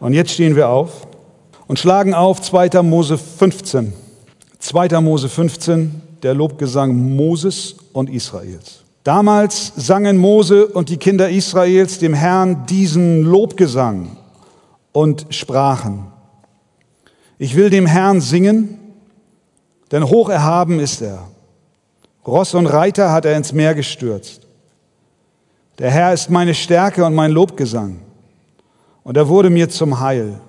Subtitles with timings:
[0.00, 1.06] Und jetzt stehen wir auf
[1.66, 2.82] und schlagen auf 2.
[2.82, 3.92] Mose 15.
[4.58, 5.00] 2.
[5.00, 8.84] Mose 15, der Lobgesang Moses und Israels.
[9.04, 14.16] Damals sangen Mose und die Kinder Israels dem Herrn diesen Lobgesang
[14.92, 16.08] und sprachen,
[17.38, 18.78] ich will dem Herrn singen,
[19.92, 21.28] denn hoch erhaben ist er.
[22.26, 24.42] Ross und Reiter hat er ins Meer gestürzt.
[25.78, 28.00] Der Herr ist meine Stärke und mein Lobgesang.
[29.02, 30.40] Und er wurde mir zum Heil.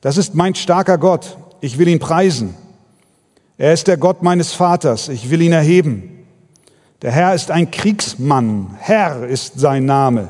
[0.00, 1.36] Das ist mein starker Gott.
[1.60, 2.54] Ich will ihn preisen.
[3.58, 5.08] Er ist der Gott meines Vaters.
[5.08, 6.26] Ich will ihn erheben.
[7.02, 8.76] Der Herr ist ein Kriegsmann.
[8.78, 10.28] Herr ist sein Name.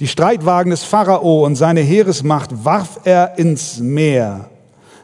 [0.00, 4.48] Die Streitwagen des Pharao und seine Heeresmacht warf er ins Meer.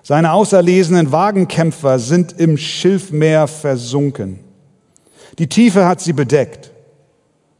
[0.02, 4.40] Seine auserlesenen Wagenkämpfer sind im Schilfmeer versunken.
[5.38, 6.70] Die Tiefe hat sie bedeckt.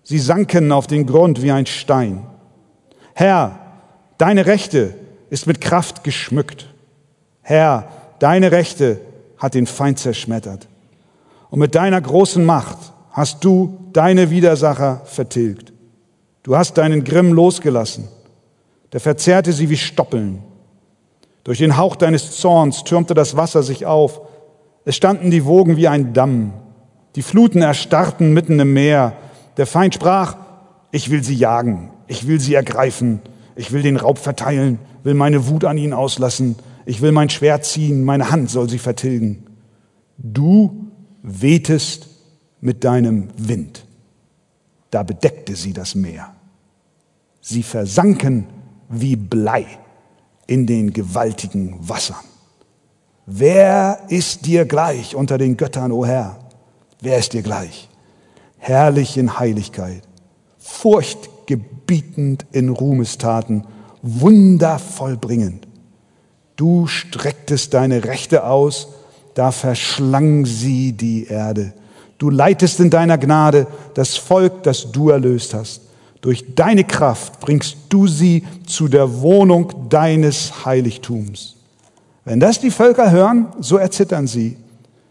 [0.03, 2.27] Sie sanken auf den Grund wie ein Stein.
[3.15, 3.59] Herr,
[4.25, 4.95] deine Rechte
[5.29, 6.67] ist mit Kraft geschmückt.
[7.43, 7.89] Herr,
[8.21, 9.03] deine Rechte
[9.37, 10.67] hat den Feind zerschmettert.
[11.51, 12.79] Und mit deiner großen Macht
[13.11, 15.75] hast du deine Widersacher vertilgt.
[16.43, 18.09] Du hast deinen Grimm losgelassen.
[18.95, 20.43] Der verzehrte sie wie Stoppeln.
[21.45, 24.23] Durch den Hauch deines Zorns türmte das Wasser sich auf.
[24.87, 26.55] Es standen die Wogen wie ein Damm.
[27.15, 29.13] Die Fluten erstarrten mitten im Meer.
[29.59, 30.39] Der Feind sprach,
[30.93, 33.21] ich will sie jagen, ich will sie ergreifen,
[33.57, 37.65] ich will den Raub verteilen, will meine Wut an ihnen auslassen, ich will mein Schwert
[37.65, 39.47] ziehen, meine Hand soll sie vertilgen.
[40.19, 40.91] Du
[41.23, 42.09] wehtest
[42.61, 43.87] mit deinem Wind.
[44.91, 46.35] Da bedeckte sie das Meer.
[47.41, 48.47] Sie versanken
[48.89, 49.67] wie Blei
[50.47, 52.25] in den gewaltigen Wassern.
[53.27, 56.39] Wer ist dir gleich unter den Göttern, o Herr?
[57.01, 57.89] Wer ist dir gleich?
[58.59, 60.03] Herrlich in Heiligkeit,
[61.45, 63.65] furchtgebietend in Ruhmestaten,
[64.03, 65.67] wundervoll bringend.
[66.57, 68.89] Du strecktest deine Rechte aus,
[69.35, 71.73] da verschlang sie die Erde.
[72.19, 75.83] Du leitest in deiner Gnade das Volk, das du erlöst hast.
[76.21, 81.57] Durch deine Kraft bringst du sie zu der Wohnung deines Heiligtums.
[82.25, 84.57] Wenn das die Völker hören, so erzittern sie.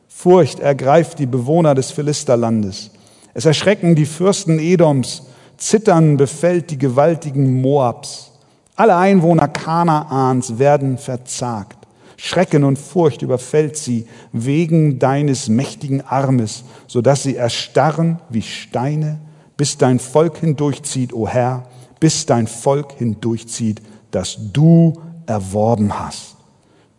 [0.08, 2.90] Furcht ergreift die Bewohner des Philisterlandes.
[3.36, 5.24] Es erschrecken die Fürsten Edoms.
[5.64, 8.32] Zittern befällt die gewaltigen Moabs.
[8.76, 11.78] Alle Einwohner Kanaans werden verzagt.
[12.18, 19.20] Schrecken und Furcht überfällt sie wegen deines mächtigen Armes, so dass sie erstarren wie Steine
[19.56, 21.64] bis dein Volk hindurchzieht, o Herr,
[22.02, 23.82] bis dein Volk hindurchzieht,
[24.12, 24.94] das du
[25.28, 26.36] erworben hast.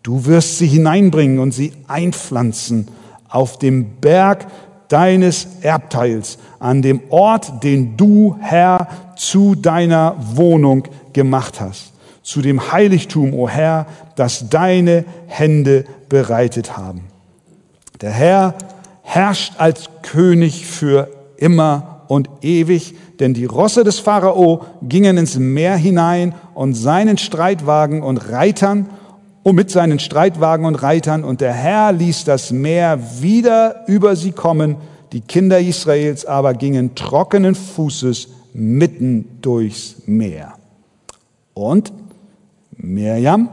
[0.02, 2.88] Du wirst sie hineinbringen und sie einpflanzen
[3.28, 4.46] auf dem Berg
[4.94, 12.70] deines Erbteils, an dem Ort, den du, Herr, zu deiner Wohnung gemacht hast, zu dem
[12.70, 17.06] Heiligtum, o Herr, das deine Hände bereitet haben.
[18.02, 18.54] Der Herr
[19.02, 25.74] herrscht als König für immer und ewig, denn die Rosse des Pharao gingen ins Meer
[25.74, 28.88] hinein und seinen Streitwagen und Reitern
[29.44, 34.32] und mit seinen Streitwagen und Reitern und der Herr ließ das Meer wieder über sie
[34.32, 34.76] kommen,
[35.12, 40.54] die Kinder Israels aber gingen trockenen Fußes mitten durchs Meer.
[41.52, 41.92] Und
[42.76, 43.48] Mirjam,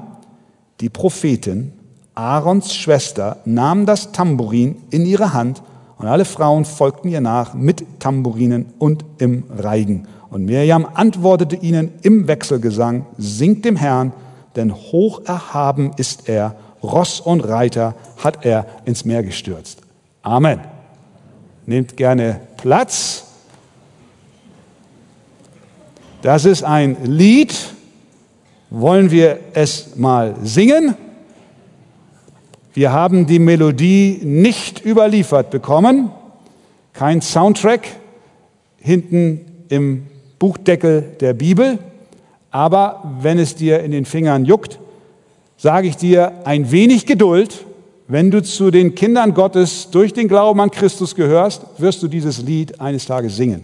[0.80, 1.74] die Prophetin,
[2.16, 5.62] Aarons Schwester, nahm das Tambourin in ihre Hand
[5.98, 10.08] und alle Frauen folgten ihr nach mit Tamburinen und im Reigen.
[10.30, 14.14] Und Mirjam antwortete ihnen im Wechselgesang, singt dem Herrn,
[14.56, 19.82] denn hoch erhaben ist er, Ross und Reiter hat er ins Meer gestürzt.
[20.24, 20.60] Amen.
[21.66, 23.26] Nehmt gerne Platz.
[26.22, 27.56] Das ist ein Lied.
[28.70, 30.96] Wollen wir es mal singen?
[32.74, 36.10] Wir haben die Melodie nicht überliefert bekommen,
[36.94, 37.86] kein Soundtrack
[38.78, 40.08] hinten im
[40.40, 41.80] Buchdeckel der Bibel,
[42.52, 44.80] aber wenn es dir in den Fingern juckt,
[45.58, 47.66] sage ich dir ein wenig Geduld.
[48.08, 52.42] Wenn du zu den Kindern Gottes durch den Glauben an Christus gehörst, wirst du dieses
[52.42, 53.64] Lied eines Tages singen.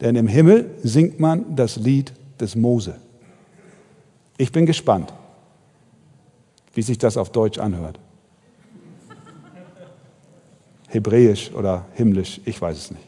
[0.00, 2.96] Denn im Himmel singt man das Lied des Mose.
[4.36, 5.12] Ich bin gespannt,
[6.74, 7.98] wie sich das auf Deutsch anhört.
[10.88, 13.07] Hebräisch oder himmlisch, ich weiß es nicht.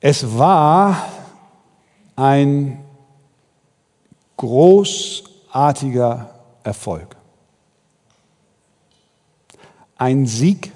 [0.00, 1.04] Es war
[2.14, 2.84] ein
[4.36, 7.16] großartiger Erfolg.
[9.96, 10.72] Ein Sieg,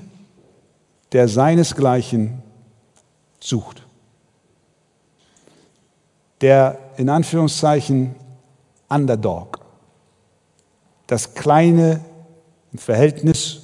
[1.13, 2.43] der seinesgleichen
[3.39, 3.83] sucht.
[6.41, 8.17] der in Anführungszeichen
[8.89, 9.61] Underdog,
[11.07, 12.01] das kleine
[12.73, 13.61] im Verhältnis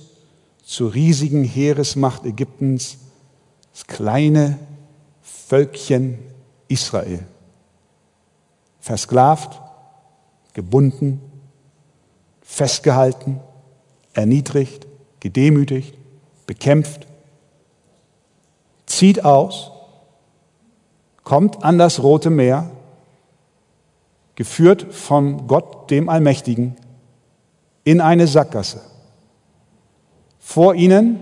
[0.64, 2.98] zur riesigen Heeresmacht Ägyptens,
[3.72, 4.60] das kleine
[5.48, 6.18] Völkchen
[6.68, 7.20] Israel.
[8.80, 9.62] Versklavt,
[10.52, 11.22] gebunden,
[12.42, 13.40] festgehalten,
[14.12, 14.86] erniedrigt,
[15.20, 15.96] gedemütigt,
[16.44, 17.06] bekämpft,
[18.84, 19.70] zieht aus,
[21.24, 22.70] kommt an das Rote Meer,
[24.34, 26.76] geführt von Gott dem Allmächtigen,
[27.84, 28.82] in eine Sackgasse.
[30.40, 31.20] Vor ihnen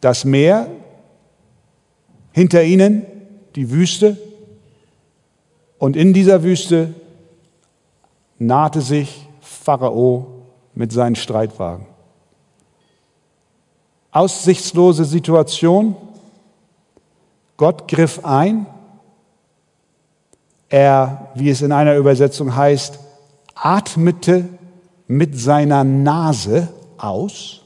[0.00, 0.68] das Meer,
[2.32, 3.06] hinter ihnen
[3.54, 4.16] die Wüste
[5.78, 6.94] und in dieser Wüste
[8.38, 10.26] nahte sich Pharao
[10.74, 11.86] mit seinen Streitwagen.
[14.10, 15.96] Aussichtslose Situation.
[17.56, 18.66] Gott griff ein.
[20.68, 22.98] Er, wie es in einer Übersetzung heißt,
[23.54, 24.48] atmete
[25.06, 27.62] mit seiner Nase aus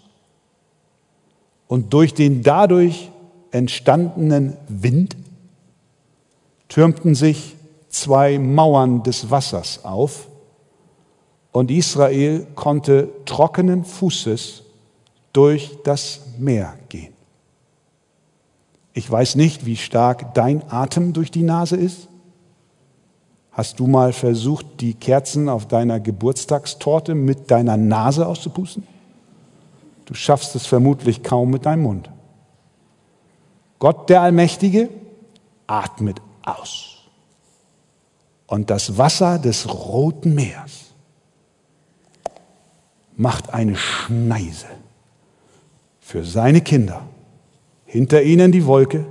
[1.68, 3.10] und durch den dadurch
[3.50, 5.16] entstandenen Wind
[6.68, 7.56] türmten sich
[7.88, 10.28] zwei Mauern des Wassers auf
[11.52, 14.62] und Israel konnte trockenen Fußes
[15.32, 17.14] durch das Meer gehen.
[18.92, 22.08] Ich weiß nicht, wie stark dein Atem durch die Nase ist.
[23.52, 28.86] Hast du mal versucht, die Kerzen auf deiner Geburtstagstorte mit deiner Nase auszupusten?
[30.04, 32.10] Du schaffst es vermutlich kaum mit deinem Mund.
[33.78, 34.88] Gott der Allmächtige
[35.66, 36.98] atmet aus.
[38.46, 40.94] Und das Wasser des Roten Meers
[43.16, 44.66] macht eine Schneise
[46.00, 47.02] für seine Kinder.
[47.84, 49.04] Hinter ihnen die Wolke,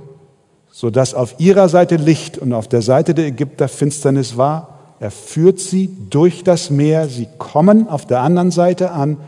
[0.70, 4.78] sodass auf ihrer Seite Licht und auf der Seite der Ägypter Finsternis war.
[5.00, 9.18] Er führt sie durch das Meer, sie kommen auf der anderen Seite an,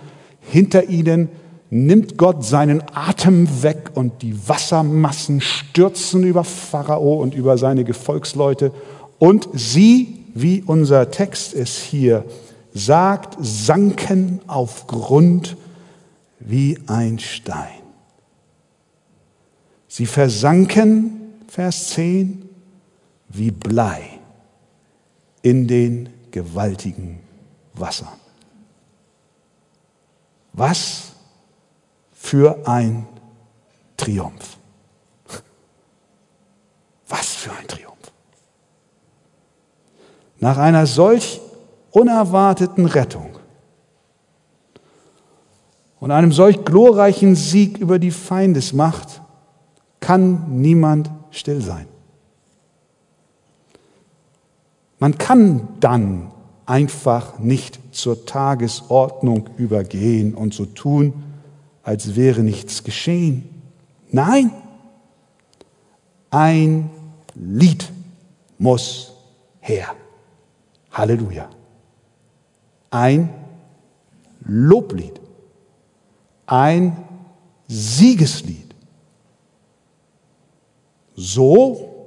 [0.40, 1.28] hinter ihnen
[1.70, 8.72] nimmt Gott seinen Atem weg und die Wassermassen stürzen über Pharao und über seine Gefolgsleute
[9.18, 12.24] und sie, wie unser Text es hier
[12.72, 15.56] sagt, sanken auf Grund
[16.38, 17.68] wie ein Stein.
[19.88, 22.48] Sie versanken, Vers 10,
[23.28, 24.02] wie Blei
[25.42, 27.20] in den gewaltigen
[27.74, 28.08] Wassern.
[30.52, 31.12] Was
[32.28, 33.06] für ein
[33.96, 34.58] Triumph.
[37.08, 38.12] Was für ein Triumph.
[40.38, 41.40] Nach einer solch
[41.90, 43.30] unerwarteten Rettung
[46.00, 49.22] und einem solch glorreichen Sieg über die Feindesmacht
[49.98, 51.86] kann niemand still sein.
[54.98, 56.30] Man kann dann
[56.66, 61.24] einfach nicht zur Tagesordnung übergehen und so tun,
[61.82, 63.62] als wäre nichts geschehen.
[64.10, 64.52] Nein,
[66.30, 66.90] ein
[67.34, 67.90] Lied
[68.58, 69.12] muss
[69.60, 69.94] her.
[70.90, 71.48] Halleluja.
[72.90, 73.30] Ein
[74.40, 75.20] Loblied.
[76.46, 76.96] Ein
[77.66, 78.74] Siegeslied.
[81.14, 82.06] So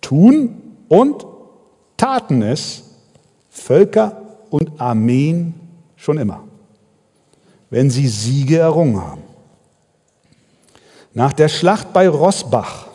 [0.00, 1.26] tun und
[1.96, 2.84] taten es
[3.50, 5.54] Völker und Armeen
[5.96, 6.45] schon immer
[7.76, 9.22] wenn sie Siege errungen haben.
[11.12, 12.86] Nach der Schlacht bei Rossbach,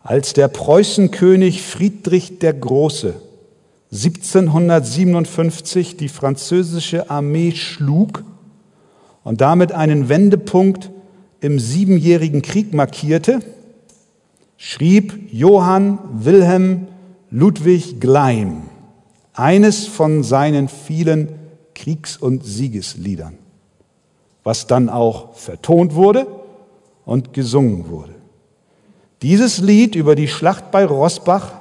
[0.00, 3.14] als der Preußenkönig Friedrich der Große
[3.90, 8.22] 1757 die französische Armee schlug
[9.24, 10.92] und damit einen Wendepunkt
[11.40, 13.40] im Siebenjährigen Krieg markierte,
[14.56, 16.86] schrieb Johann Wilhelm
[17.32, 18.68] Ludwig Gleim
[19.34, 21.45] eines von seinen vielen
[21.76, 23.38] Kriegs- und Siegesliedern,
[24.42, 26.26] was dann auch vertont wurde
[27.04, 28.14] und gesungen wurde.
[29.22, 31.52] Dieses Lied über die Schlacht bei Rossbach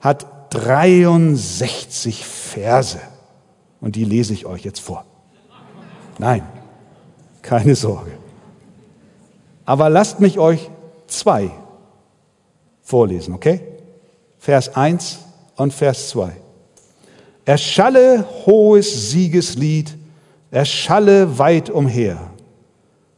[0.00, 3.00] hat 63 Verse
[3.80, 5.04] und die lese ich euch jetzt vor.
[6.18, 6.42] Nein,
[7.42, 8.12] keine Sorge.
[9.64, 10.68] Aber lasst mich euch
[11.06, 11.50] zwei
[12.82, 13.60] vorlesen, okay?
[14.38, 15.20] Vers 1
[15.56, 16.43] und Vers 2.
[17.44, 19.96] Erschalle hohes Siegeslied,
[20.50, 22.30] erschalle weit umher,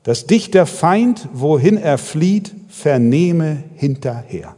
[0.02, 4.56] dass dich der Feind, wohin er flieht, vernehme hinterher.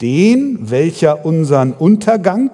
[0.00, 2.50] Den, welcher unseren Untergang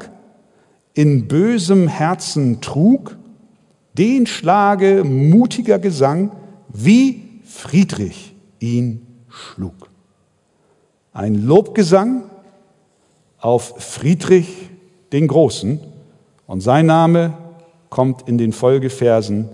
[0.95, 3.17] in bösem Herzen trug,
[3.97, 6.33] den schlage mutiger Gesang,
[6.69, 9.91] wie Friedrich ihn schlug.
[11.13, 12.25] Ein Lobgesang
[13.39, 14.71] auf Friedrich
[15.13, 15.81] den Großen
[16.53, 17.33] und sein Name
[17.89, 19.49] kommt in den Folgeversen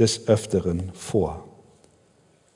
[0.00, 1.44] des Öfteren vor.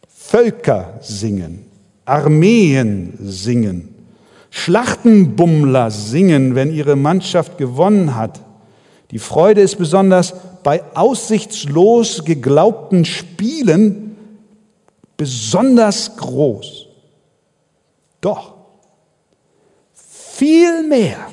[0.08, 1.66] Völker singen,
[2.04, 3.94] Armeen singen,
[4.50, 8.40] Schlachtenbummler singen, wenn ihre Mannschaft gewonnen hat.
[9.12, 10.34] Die Freude ist besonders
[10.64, 14.16] bei aussichtslos geglaubten Spielen
[15.16, 16.88] besonders groß.
[18.20, 18.54] Doch
[19.92, 21.28] viel mehr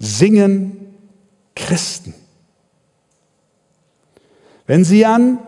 [0.00, 0.81] singen
[1.54, 2.14] Christen.
[4.66, 5.38] Wenn sie an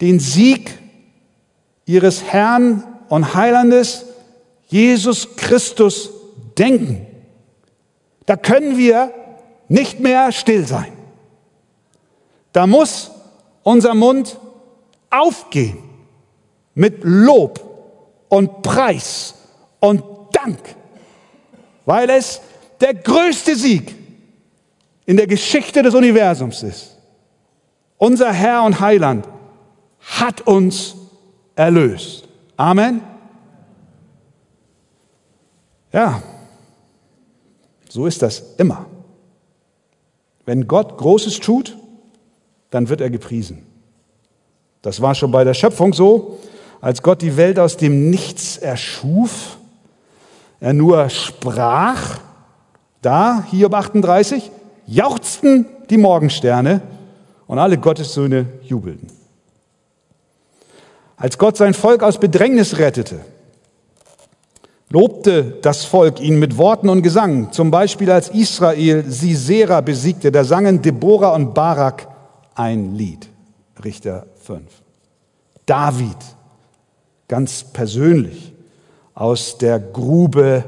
[0.00, 0.78] den Sieg
[1.86, 4.04] ihres Herrn und Heilandes
[4.68, 6.10] Jesus Christus
[6.58, 7.06] denken,
[8.26, 9.12] da können wir
[9.68, 10.92] nicht mehr still sein.
[12.52, 13.10] Da muss
[13.62, 14.38] unser Mund
[15.10, 15.78] aufgehen
[16.74, 17.60] mit Lob
[18.28, 19.34] und Preis
[19.80, 20.60] und Dank,
[21.84, 22.40] weil es
[22.80, 23.94] der größte Sieg
[25.06, 26.96] in der Geschichte des Universums ist.
[27.98, 29.28] Unser Herr und Heiland
[30.00, 30.96] hat uns
[31.54, 32.28] erlöst.
[32.56, 33.00] Amen.
[35.92, 36.22] Ja,
[37.88, 38.86] so ist das immer.
[40.44, 41.76] Wenn Gott Großes tut,
[42.70, 43.64] dann wird er gepriesen.
[44.82, 46.40] Das war schon bei der Schöpfung so,
[46.80, 49.56] als Gott die Welt aus dem Nichts erschuf,
[50.60, 52.18] er nur sprach,
[53.00, 54.50] da, Hiob 38,
[54.86, 56.82] jauchzten die Morgensterne
[57.46, 59.08] und alle Gottessöhne jubelten.
[61.16, 63.20] Als Gott sein Volk aus Bedrängnis rettete,
[64.90, 67.52] lobte das Volk ihn mit Worten und Gesang.
[67.52, 72.08] Zum Beispiel als Israel Sisera besiegte, da sangen Deborah und Barak
[72.54, 73.28] ein Lied.
[73.84, 74.62] Richter 5.
[75.66, 76.16] David,
[77.28, 78.52] ganz persönlich,
[79.14, 80.64] aus der Grube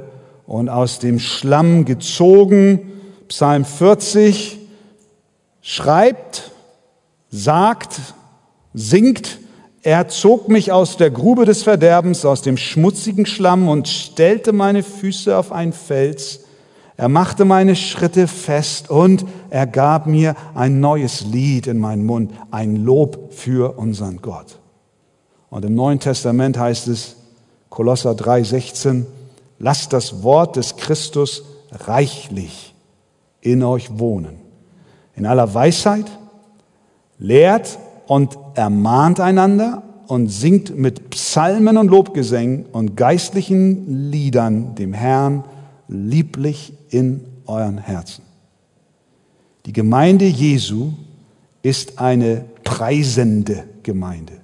[0.47, 2.96] und aus dem Schlamm gezogen,
[3.29, 4.59] Psalm 40,
[5.61, 6.53] schreibt,
[7.31, 8.01] sagt,
[8.73, 9.39] singt,
[9.83, 14.83] er zog mich aus der Grube des Verderbens, aus dem schmutzigen Schlamm und stellte meine
[14.83, 16.41] Füße auf einen Fels.
[16.97, 22.33] Er machte meine Schritte fest und er gab mir ein neues Lied in meinen Mund,
[22.51, 24.59] ein Lob für unseren Gott.
[25.51, 27.17] Und im Neuen Testament heißt es,
[27.71, 29.05] Kolosser 3,16,
[29.59, 31.43] lasst das Wort des Christus
[31.73, 32.76] reichlich
[33.47, 34.37] in euch wohnen.
[35.15, 36.07] In aller Weisheit,
[37.19, 45.45] lehrt und ermahnt einander und singt mit Psalmen und Lobgesängen und geistlichen Liedern dem Herrn
[45.89, 48.25] lieblich in euren Herzen.
[49.65, 50.93] Die Gemeinde Jesu
[51.63, 54.35] ist eine preisende Gemeinde.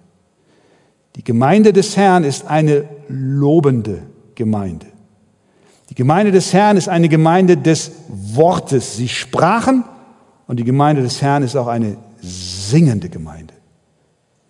[1.16, 4.02] Die Gemeinde des Herrn ist eine lobende
[4.35, 4.87] Gemeinde.
[5.92, 8.96] Die Gemeinde des Herrn ist eine Gemeinde des Wortes.
[8.96, 9.84] Sie sprachen
[10.46, 13.52] und die Gemeinde des Herrn ist auch eine singende Gemeinde.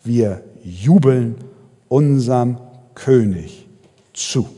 [0.04, 1.34] Wir jubeln
[1.88, 2.58] unserem
[2.94, 3.66] König
[4.12, 4.49] zu.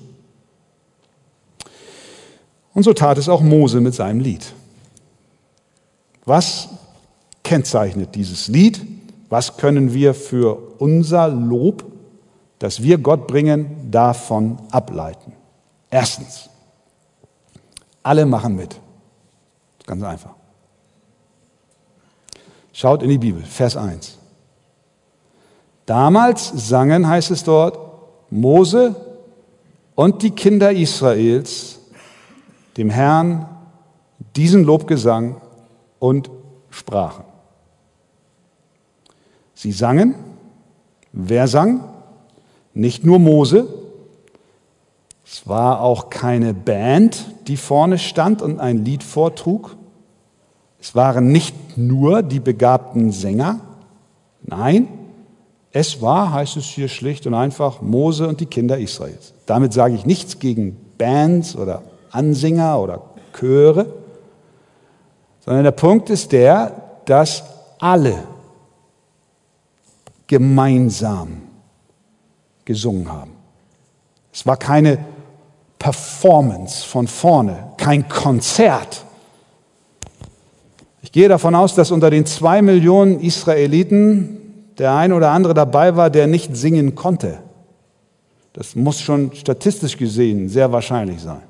[2.74, 4.44] Und so tat es auch Mose mit seinem Lied.
[6.26, 6.68] Was
[7.42, 8.82] kennzeichnet dieses Lied?
[9.30, 11.90] Was können wir für unser Lob,
[12.58, 15.32] das wir Gott bringen, davon ableiten?
[15.88, 16.50] Erstens,
[18.04, 18.80] alle machen mit.
[19.86, 20.34] Ganz einfach.
[22.72, 24.18] Schaut in die Bibel, Vers 1.
[25.86, 27.78] Damals sangen, heißt es dort,
[28.30, 28.94] Mose
[29.94, 31.80] und die Kinder Israels
[32.76, 33.48] dem Herrn
[34.34, 35.40] diesen Lobgesang
[35.98, 36.30] und
[36.70, 37.24] sprachen.
[39.54, 40.14] Sie sangen,
[41.12, 41.84] wer sang?
[42.72, 43.68] Nicht nur Mose,
[45.24, 49.76] es war auch keine Band, die vorne stand und ein Lied vortrug.
[50.80, 53.60] Es waren nicht nur die begabten Sänger,
[54.42, 54.88] nein,
[55.72, 59.32] es war, heißt es hier schlicht und einfach, Mose und die Kinder Israels.
[59.46, 63.02] Damit sage ich nichts gegen Bands oder Ansinger oder
[63.32, 63.86] Chöre,
[65.40, 67.42] sondern der Punkt ist der, dass
[67.80, 68.22] alle
[70.26, 71.42] gemeinsam
[72.64, 73.32] gesungen haben.
[74.32, 74.98] Es war keine
[75.84, 79.04] Performance von vorne, kein Konzert.
[81.02, 85.94] Ich gehe davon aus, dass unter den zwei Millionen Israeliten der ein oder andere dabei
[85.94, 87.40] war, der nicht singen konnte.
[88.54, 91.42] Das muss schon statistisch gesehen sehr wahrscheinlich sein.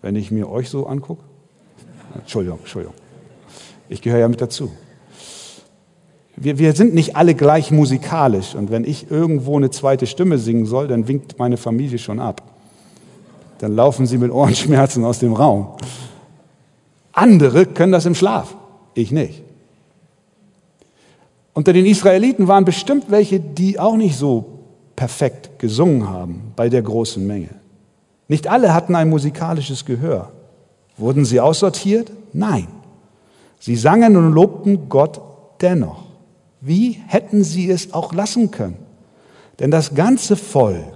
[0.00, 1.24] Wenn ich mir euch so angucke.
[2.14, 2.94] Entschuldigung, Entschuldigung.
[3.88, 4.70] Ich gehöre ja mit dazu.
[6.36, 10.66] Wir, wir sind nicht alle gleich musikalisch und wenn ich irgendwo eine zweite Stimme singen
[10.66, 12.55] soll, dann winkt meine Familie schon ab.
[13.58, 15.68] Dann laufen sie mit Ohrenschmerzen aus dem Raum.
[17.12, 18.54] Andere können das im Schlaf,
[18.94, 19.42] ich nicht.
[21.54, 24.60] Unter den Israeliten waren bestimmt welche, die auch nicht so
[24.94, 27.48] perfekt gesungen haben bei der großen Menge.
[28.28, 30.32] Nicht alle hatten ein musikalisches Gehör.
[30.98, 32.10] Wurden sie aussortiert?
[32.32, 32.68] Nein.
[33.58, 35.20] Sie sangen und lobten Gott
[35.60, 36.04] dennoch.
[36.60, 38.76] Wie hätten sie es auch lassen können?
[39.58, 40.95] Denn das ganze Volk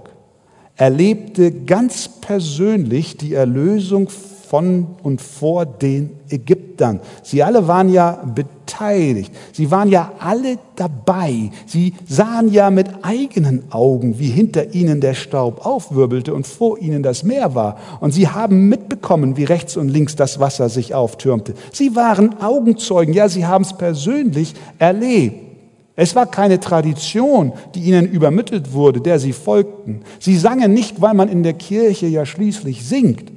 [0.81, 7.01] erlebte ganz persönlich die Erlösung von und vor den Ägyptern.
[7.21, 9.31] Sie alle waren ja beteiligt.
[9.53, 11.51] Sie waren ja alle dabei.
[11.67, 17.03] Sie sahen ja mit eigenen Augen, wie hinter ihnen der Staub aufwirbelte und vor ihnen
[17.03, 17.77] das Meer war.
[17.99, 21.53] Und sie haben mitbekommen, wie rechts und links das Wasser sich auftürmte.
[21.71, 23.13] Sie waren Augenzeugen.
[23.13, 25.50] Ja, sie haben es persönlich erlebt.
[25.95, 30.03] Es war keine Tradition, die ihnen übermittelt wurde, der sie folgten.
[30.19, 33.31] Sie sangen nicht, weil man in der Kirche ja schließlich singt,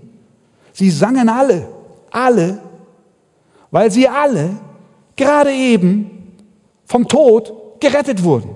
[0.74, 1.68] Sie sangen alle,
[2.10, 2.60] alle,
[3.70, 4.58] weil sie alle
[5.14, 6.34] gerade eben
[6.84, 8.50] vom Tod gerettet wurden.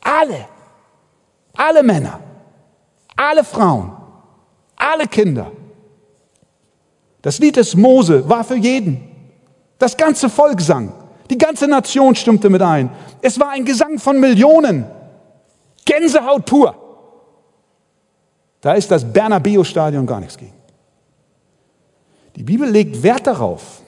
[0.00, 0.46] Alle,
[1.54, 2.20] alle Männer,
[3.16, 3.90] alle Frauen,
[4.76, 5.50] alle Kinder.
[7.22, 9.00] Das Lied des Mose war für jeden.
[9.78, 10.92] Das ganze Volk sang.
[11.30, 12.90] Die ganze Nation stimmte mit ein.
[13.20, 14.86] Es war ein Gesang von Millionen.
[15.84, 16.74] Gänsehaut pur.
[18.60, 20.54] Da ist das Bernabeu-Stadion gar nichts gegen.
[22.36, 23.82] Die Bibel legt Wert darauf,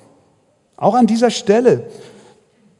[0.76, 1.88] auch an dieser Stelle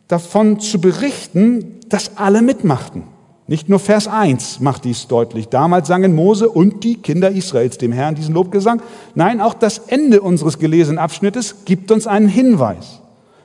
[0.09, 3.05] davon zu berichten, dass alle mitmachten.
[3.47, 5.49] Nicht nur Vers 1 macht dies deutlich.
[5.49, 8.81] Damals sangen Mose und die Kinder Israels dem Herrn diesen Lobgesang.
[9.17, 13.01] Nein, auch das Ende unseres gelesenen Abschnittes gibt uns einen Hinweis.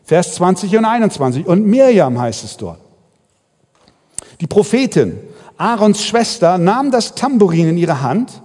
[0.05, 1.47] Vers 20 und 21.
[1.47, 2.79] Und Mirjam heißt es dort.
[4.39, 5.17] Die Prophetin,
[5.57, 8.41] Aarons Schwester, nahm das Tambourin in ihre Hand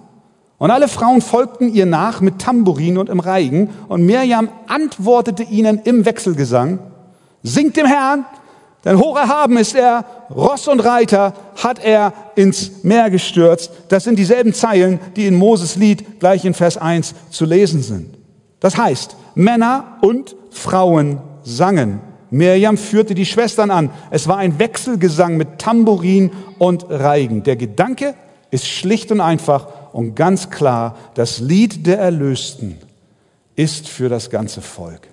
[0.60, 3.70] und alle Frauen folgten ihr nach mit Tambourin und im Reigen.
[3.88, 6.78] Und Mirjam antwortete ihnen im Wechselgesang,
[7.42, 8.26] singt dem Herrn,
[8.84, 13.70] denn hoch erhaben ist er, Ross und Reiter hat er ins Meer gestürzt.
[13.88, 18.14] Das sind dieselben Zeilen, die in Moses Lied gleich in Vers 1 zu lesen sind.
[18.60, 22.00] Das heißt, Männer und Frauen sangen.
[22.30, 23.90] Mirjam führte die Schwestern an.
[24.10, 27.42] Es war ein Wechselgesang mit Tambourin und Reigen.
[27.42, 28.14] Der Gedanke
[28.50, 32.78] ist schlicht und einfach und ganz klar, das Lied der Erlösten
[33.56, 35.08] ist für das ganze Volk.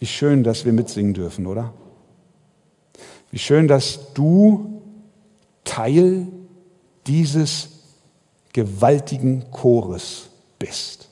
[0.00, 1.72] Wie schön, dass wir mitsingen dürfen, oder?
[3.30, 4.82] Wie schön, dass du
[5.64, 6.26] Teil
[7.06, 7.68] dieses
[8.52, 11.09] gewaltigen Chores bist.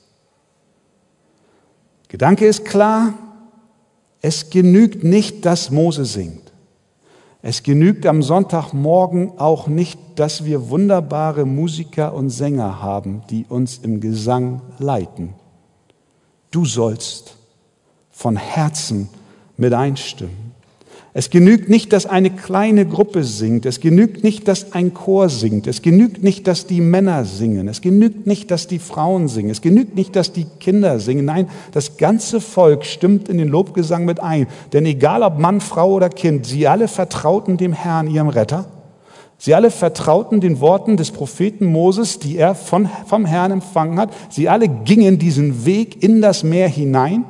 [2.09, 3.13] Gedanke ist klar,
[4.21, 6.51] es genügt nicht, dass Mose singt.
[7.41, 13.77] Es genügt am Sonntagmorgen auch nicht, dass wir wunderbare Musiker und Sänger haben, die uns
[13.77, 15.35] im Gesang leiten.
[16.51, 17.37] Du sollst
[18.09, 19.07] von Herzen
[19.55, 20.48] mit einstimmen.
[21.11, 23.65] Es genügt nicht, dass eine kleine Gruppe singt.
[23.65, 25.65] Es genügt nicht, dass ein Chor singt.
[25.65, 27.67] Es genügt nicht, dass die Männer singen.
[27.67, 29.49] Es genügt nicht, dass die Frauen singen.
[29.49, 31.25] Es genügt nicht, dass die Kinder singen.
[31.25, 34.45] Nein, das ganze Volk stimmt in den Lobgesang mit ein.
[34.71, 38.65] Denn egal ob Mann, Frau oder Kind, sie alle vertrauten dem Herrn, ihrem Retter.
[39.39, 44.13] Sie alle vertrauten den Worten des Propheten Moses, die er von, vom Herrn empfangen hat.
[44.29, 47.25] Sie alle gingen diesen Weg in das Meer hinein.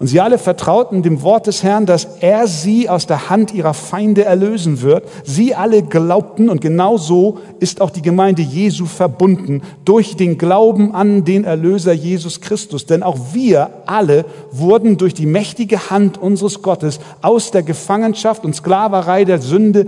[0.00, 3.74] Und sie alle vertrauten dem Wort des Herrn, dass er sie aus der Hand ihrer
[3.74, 5.06] Feinde erlösen wird.
[5.24, 10.94] Sie alle glaubten und genau so ist auch die Gemeinde Jesu verbunden durch den Glauben
[10.94, 12.86] an den Erlöser Jesus Christus.
[12.86, 18.56] Denn auch wir alle wurden durch die mächtige Hand unseres Gottes aus der Gefangenschaft und
[18.56, 19.86] Sklaverei der Sünde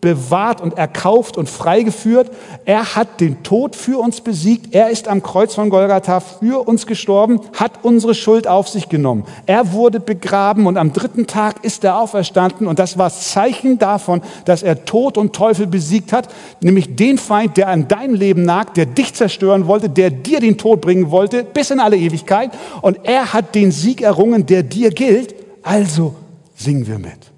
[0.00, 2.30] bewahrt und erkauft und freigeführt.
[2.64, 4.74] Er hat den Tod für uns besiegt.
[4.74, 9.24] Er ist am Kreuz von Golgatha für uns gestorben, hat unsere Schuld auf sich genommen.
[9.46, 12.66] Er wurde begraben und am dritten Tag ist er auferstanden.
[12.66, 16.28] Und das war Zeichen davon, dass er Tod und Teufel besiegt hat,
[16.62, 20.56] nämlich den Feind, der an deinem Leben nagt, der dich zerstören wollte, der dir den
[20.56, 22.50] Tod bringen wollte, bis in alle Ewigkeit.
[22.80, 25.34] Und er hat den Sieg errungen, der dir gilt.
[25.62, 26.14] Also
[26.54, 27.30] singen wir mit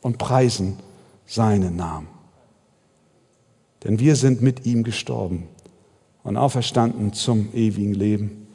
[0.00, 0.78] und preisen
[1.34, 2.08] seinen Namen.
[3.82, 5.48] Denn wir sind mit ihm gestorben
[6.22, 8.46] und auferstanden zum ewigen Leben.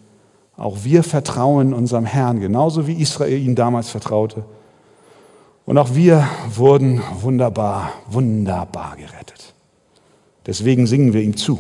[0.58, 4.46] Auch wir vertrauen unserem Herrn, genauso wie Israel ihn damals vertraute.
[5.66, 9.54] Und auch wir wurden wunderbar, wunderbar gerettet.
[10.46, 11.60] Deswegen singen wir ihm zu.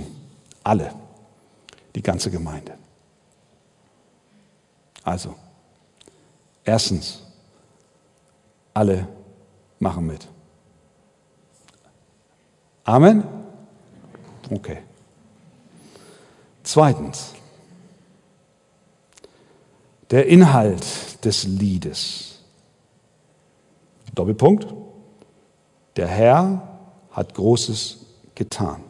[0.63, 0.91] Alle.
[1.95, 2.73] Die ganze Gemeinde.
[5.03, 5.35] Also,
[6.63, 7.23] erstens,
[8.73, 9.07] alle
[9.79, 10.27] machen mit.
[12.89, 13.23] Amen?
[14.49, 14.79] Okay.
[16.63, 17.33] Zweitens,
[20.09, 22.39] der Inhalt des Liedes.
[24.15, 24.73] Doppelpunkt.
[25.97, 26.79] Der Herr
[27.11, 27.97] hat Großes
[28.33, 28.81] getan.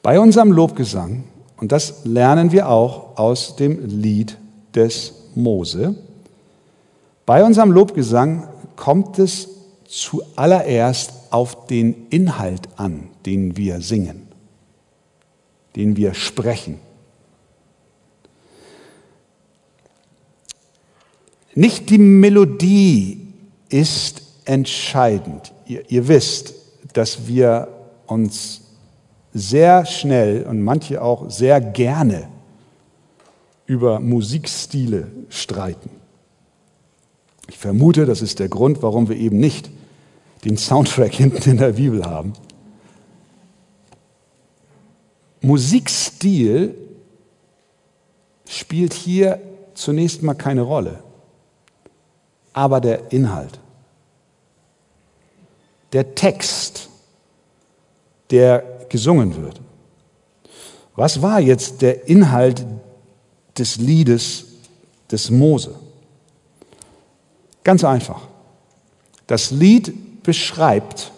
[0.00, 1.24] Bei unserem Lobgesang,
[1.58, 4.38] und das lernen wir auch aus dem Lied
[4.74, 5.96] des Mose,
[7.26, 9.53] bei unserem Lobgesang kommt es
[9.86, 14.28] zuallererst auf den Inhalt an, den wir singen,
[15.76, 16.78] den wir sprechen.
[21.54, 23.28] Nicht die Melodie
[23.68, 25.52] ist entscheidend.
[25.66, 26.54] Ihr, ihr, wisst,
[26.92, 27.68] dass wir
[28.06, 28.62] uns
[29.32, 32.28] sehr schnell und manche auch sehr gerne
[33.66, 35.90] über Musikstile streiten.
[37.48, 39.70] Ich vermute, das ist der Grund, warum wir eben nicht
[40.44, 42.32] den Soundtrack hinten in der Bibel haben.
[45.40, 46.74] Musikstil
[48.48, 49.40] spielt hier
[49.74, 51.02] zunächst mal keine Rolle,
[52.54, 53.58] aber der Inhalt,
[55.92, 56.88] der Text,
[58.30, 59.60] der gesungen wird.
[60.96, 62.64] Was war jetzt der Inhalt
[63.58, 64.46] des Liedes
[65.10, 65.74] des Mose?
[67.64, 68.20] Ganz einfach.
[69.26, 71.12] Das Lied beschreibt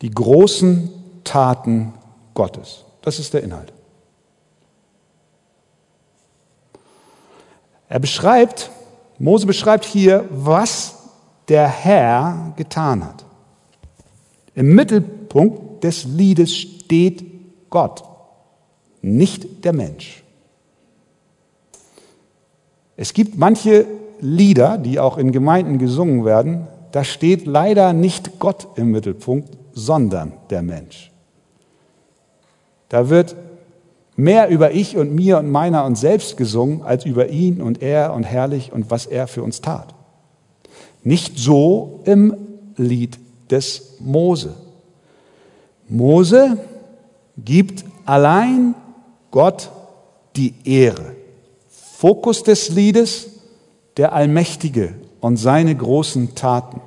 [0.00, 0.90] die großen
[1.24, 1.92] Taten
[2.34, 2.84] Gottes.
[3.02, 3.72] Das ist der Inhalt.
[7.88, 8.70] Er beschreibt,
[9.18, 10.96] Mose beschreibt hier, was
[11.48, 13.24] der Herr getan hat.
[14.54, 17.24] Im Mittelpunkt des Liedes steht
[17.70, 18.02] Gott,
[19.02, 20.24] nicht der Mensch.
[22.96, 23.86] Es gibt manche
[24.20, 30.32] Lieder, die auch in Gemeinden gesungen werden, da steht leider nicht Gott im Mittelpunkt, sondern
[30.50, 31.12] der Mensch.
[32.88, 33.36] Da wird
[34.16, 38.14] mehr über ich und mir und meiner und selbst gesungen, als über ihn und er
[38.14, 39.94] und herrlich und was er für uns tat.
[41.02, 42.34] Nicht so im
[42.76, 43.18] Lied
[43.50, 44.54] des Mose.
[45.88, 46.56] Mose
[47.36, 48.74] gibt allein
[49.30, 49.70] Gott
[50.34, 51.14] die Ehre.
[51.68, 53.28] Fokus des Liedes
[53.96, 56.80] der Allmächtige und seine großen Taten.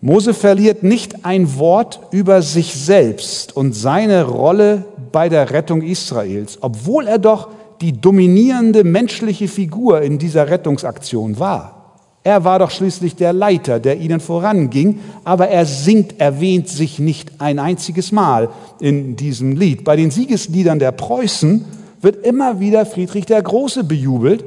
[0.00, 6.58] Mose verliert nicht ein Wort über sich selbst und seine Rolle bei der Rettung Israels,
[6.60, 7.48] obwohl er doch
[7.80, 11.76] die dominierende menschliche Figur in dieser Rettungsaktion war.
[12.24, 17.40] Er war doch schließlich der Leiter, der ihnen voranging, aber er singt, erwähnt sich nicht
[17.40, 18.48] ein einziges Mal
[18.80, 19.84] in diesem Lied.
[19.84, 21.64] Bei den Siegesliedern der Preußen
[22.00, 24.44] wird immer wieder Friedrich der Große bejubelt,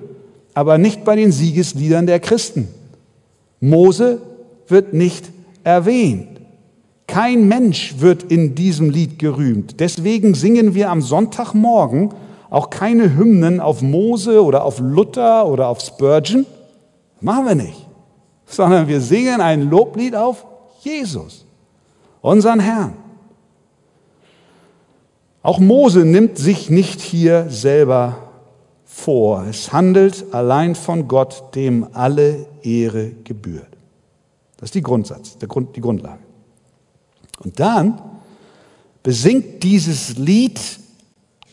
[0.53, 2.67] aber nicht bei den Siegesliedern der Christen.
[3.59, 4.21] Mose
[4.67, 5.29] wird nicht
[5.63, 6.27] erwähnt.
[7.07, 9.79] Kein Mensch wird in diesem Lied gerühmt.
[9.79, 12.13] Deswegen singen wir am Sonntagmorgen
[12.49, 16.45] auch keine Hymnen auf Mose oder auf Luther oder auf Spurgeon.
[17.21, 17.87] Machen wir nicht.
[18.45, 20.45] Sondern wir singen ein Loblied auf
[20.81, 21.45] Jesus,
[22.21, 22.93] unseren Herrn.
[25.41, 28.28] Auch Mose nimmt sich nicht hier selber
[29.03, 29.45] vor.
[29.45, 33.67] Es handelt allein von Gott, dem alle Ehre gebührt.
[34.57, 36.19] Das ist die Grundsatz, der Grund, die Grundlage.
[37.39, 38.01] Und dann
[39.01, 40.59] besingt dieses Lied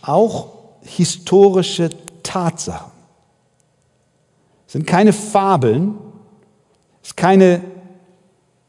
[0.03, 0.49] auch
[0.83, 1.91] historische
[2.23, 2.93] Tatsachen.
[4.67, 5.95] Es sind keine Fabeln,
[7.03, 7.63] es ist keine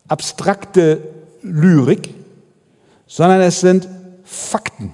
[0.07, 1.01] abstrakte
[1.41, 2.13] Lyrik,
[3.07, 3.87] sondern es sind
[4.23, 4.93] Fakten.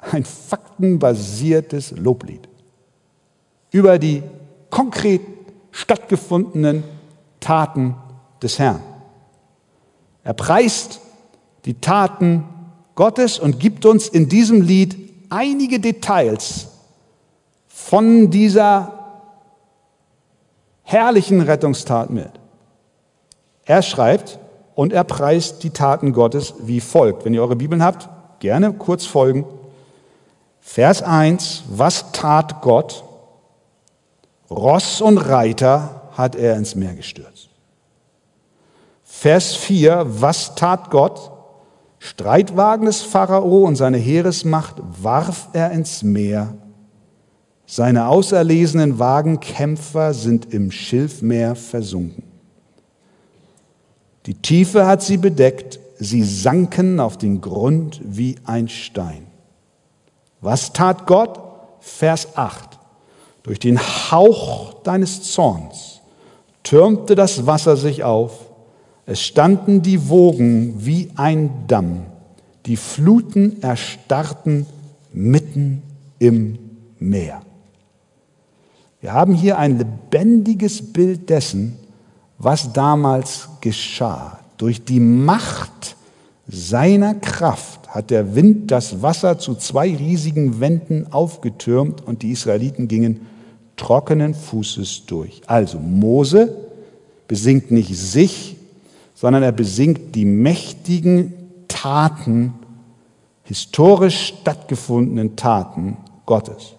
[0.00, 2.47] Ein faktenbasiertes Loblied
[3.70, 4.22] über die
[4.70, 5.20] konkret
[5.70, 6.84] stattgefundenen
[7.40, 7.94] Taten
[8.42, 8.82] des Herrn.
[10.24, 11.00] Er preist
[11.64, 12.44] die Taten
[12.94, 14.96] Gottes und gibt uns in diesem Lied
[15.30, 16.68] einige Details
[17.68, 18.92] von dieser
[20.82, 22.30] herrlichen Rettungstat mit.
[23.64, 24.38] Er schreibt
[24.74, 27.24] und er preist die Taten Gottes wie folgt.
[27.24, 28.08] Wenn ihr eure Bibeln habt,
[28.40, 29.44] gerne kurz folgen.
[30.60, 33.04] Vers 1, was tat Gott?
[34.50, 37.48] Ross und Reiter hat er ins Meer gestürzt.
[39.04, 41.30] Vers 4, was tat Gott?
[41.98, 46.54] Streitwagen des Pharao und seine Heeresmacht warf er ins Meer.
[47.66, 52.22] Seine auserlesenen Wagenkämpfer sind im Schilfmeer versunken.
[54.26, 59.26] Die Tiefe hat sie bedeckt, sie sanken auf den Grund wie ein Stein.
[60.40, 61.40] Was tat Gott?
[61.80, 62.67] Vers 8.
[63.48, 66.02] Durch den Hauch deines Zorns
[66.62, 68.32] türmte das Wasser sich auf,
[69.06, 72.02] es standen die Wogen wie ein Damm,
[72.66, 74.66] Die Fluten erstarrten
[75.14, 75.82] mitten
[76.18, 76.58] im
[76.98, 77.40] Meer.
[79.00, 81.78] Wir haben hier ein lebendiges Bild dessen,
[82.36, 84.40] was damals geschah.
[84.58, 85.96] Durch die Macht
[86.46, 92.88] seiner Kraft hat der Wind das Wasser zu zwei riesigen Wänden aufgetürmt und die Israeliten
[92.88, 93.22] gingen
[93.78, 95.40] trockenen Fußes durch.
[95.46, 96.54] Also Mose
[97.26, 98.56] besingt nicht sich,
[99.14, 101.32] sondern er besingt die mächtigen
[101.68, 102.54] Taten,
[103.44, 106.74] historisch stattgefundenen Taten Gottes.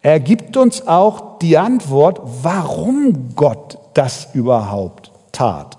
[0.00, 5.76] Er gibt uns auch die Antwort, warum Gott das überhaupt tat.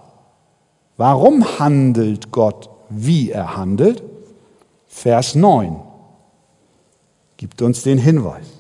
[0.98, 4.04] Warum handelt Gott, wie er handelt?
[4.88, 5.80] Vers 9
[7.38, 8.57] gibt uns den Hinweis.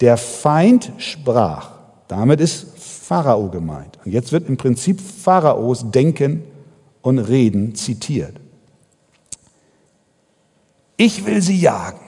[0.00, 1.70] Der Feind sprach,
[2.06, 3.98] damit ist Pharao gemeint.
[4.04, 6.44] Und jetzt wird im Prinzip Pharaos Denken
[7.02, 8.38] und Reden zitiert.
[10.96, 12.00] Ich will sie jagen.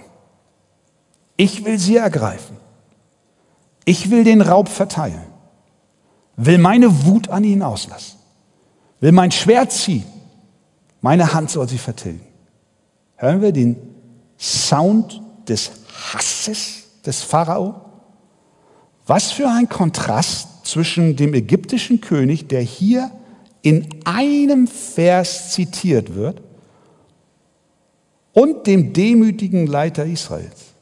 [1.37, 2.57] Ich will sie ergreifen.
[3.85, 5.27] Ich will den Raub verteilen.
[6.37, 8.19] Will meine Wut an ihnen auslassen.
[9.01, 10.05] Will mein Schwert ziehen.
[11.01, 12.27] Meine Hand soll sie vertilgen.
[13.17, 13.77] Hören wir den
[14.39, 15.71] Sound des
[16.13, 17.75] Hasses des Pharao?
[19.07, 23.11] Was für ein Kontrast zwischen dem ägyptischen König, der hier
[23.63, 26.43] in einem Vers zitiert wird,
[28.33, 30.75] und dem demütigen Leiter Israels.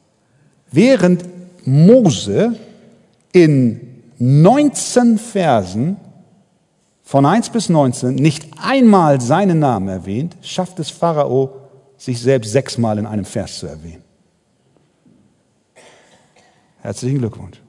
[0.71, 1.25] Während
[1.65, 2.55] Mose
[3.31, 3.81] in
[4.19, 5.97] 19 Versen
[7.03, 11.55] von 1 bis 19 nicht einmal seinen Namen erwähnt, schafft es Pharao,
[11.97, 14.03] sich selbst sechsmal in einem Vers zu erwähnen.
[16.81, 17.61] Herzlichen Glückwunsch.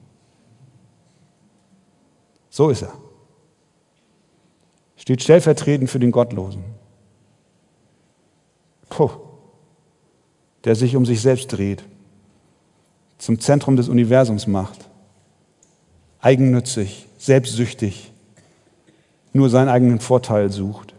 [2.48, 2.92] So ist er.
[4.96, 6.64] Steht stellvertretend für den Gottlosen.
[8.88, 9.10] Puh.
[10.64, 11.84] Der sich um sich selbst dreht,
[13.16, 14.90] zum Zentrum des Universums macht,
[16.20, 18.12] eigennützig, selbstsüchtig,
[19.32, 20.94] nur seinen eigenen Vorteil sucht.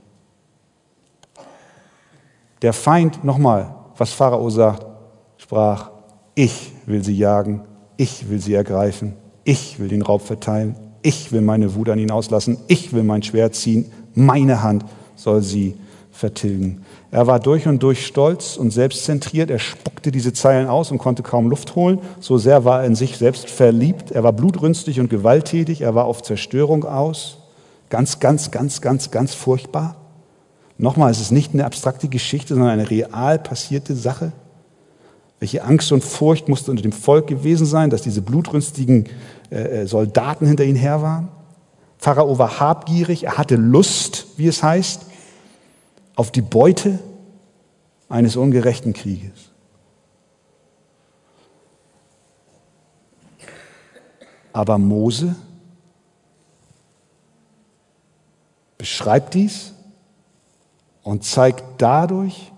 [2.62, 4.86] Der Feind, nochmal, was Pharao sagt,
[5.38, 5.92] sprach,
[6.34, 7.62] ich will sie jagen,
[8.02, 12.12] ich will sie ergreifen, ich will den Raub verteilen, ich will meine Wut an ihn
[12.12, 12.58] auslassen.
[12.68, 13.92] Ich will mein Schwert ziehen.
[14.14, 14.86] Meine Hand
[15.16, 15.76] soll sie
[16.12, 16.84] vertilgen.
[17.10, 19.50] Er war durch und durch stolz und selbstzentriert.
[19.50, 22.00] Er spuckte diese Zeilen aus und konnte kaum Luft holen.
[22.20, 24.12] So sehr war er in sich selbst verliebt.
[24.12, 25.82] Er war blutrünstig und gewalttätig.
[25.82, 27.38] Er war auf Zerstörung aus.
[27.90, 29.96] Ganz, ganz, ganz, ganz, ganz furchtbar.
[30.78, 34.32] Nochmal, es ist nicht eine abstrakte Geschichte, sondern eine real passierte Sache.
[35.42, 39.10] Welche Angst und Furcht musste unter dem Volk gewesen sein, dass diese blutrünstigen
[39.50, 41.30] äh, äh, Soldaten hinter ihm her waren.
[41.98, 45.02] Pharao war habgierig, er hatte Lust, wie es heißt,
[46.16, 47.00] auf die Beute
[48.08, 49.50] eines ungerechten Krieges.
[54.54, 55.36] Aber Mose
[58.78, 59.74] beschreibt dies
[61.02, 62.52] und zeigt dadurch